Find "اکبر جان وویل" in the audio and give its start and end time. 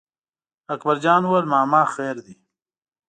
0.73-1.45